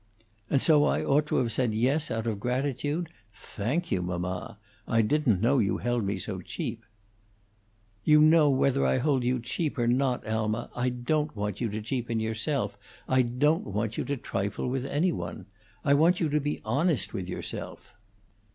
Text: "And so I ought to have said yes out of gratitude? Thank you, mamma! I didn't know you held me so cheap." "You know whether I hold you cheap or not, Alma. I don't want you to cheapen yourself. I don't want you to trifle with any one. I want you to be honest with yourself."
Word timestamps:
"And 0.49 0.63
so 0.63 0.83
I 0.85 1.03
ought 1.05 1.27
to 1.27 1.35
have 1.35 1.51
said 1.51 1.75
yes 1.75 2.09
out 2.09 2.25
of 2.25 2.39
gratitude? 2.39 3.09
Thank 3.35 3.91
you, 3.91 4.01
mamma! 4.01 4.57
I 4.87 5.03
didn't 5.03 5.41
know 5.41 5.59
you 5.59 5.77
held 5.77 6.03
me 6.05 6.17
so 6.17 6.41
cheap." 6.41 6.83
"You 8.03 8.19
know 8.19 8.49
whether 8.49 8.83
I 8.83 8.97
hold 8.97 9.23
you 9.23 9.39
cheap 9.39 9.77
or 9.77 9.85
not, 9.85 10.25
Alma. 10.25 10.71
I 10.75 10.89
don't 10.89 11.35
want 11.35 11.61
you 11.61 11.69
to 11.69 11.83
cheapen 11.83 12.19
yourself. 12.19 12.79
I 13.07 13.21
don't 13.21 13.67
want 13.67 13.95
you 13.95 14.03
to 14.05 14.17
trifle 14.17 14.67
with 14.67 14.85
any 14.85 15.11
one. 15.11 15.45
I 15.85 15.93
want 15.93 16.19
you 16.19 16.29
to 16.29 16.39
be 16.39 16.61
honest 16.65 17.13
with 17.13 17.29
yourself." 17.29 17.93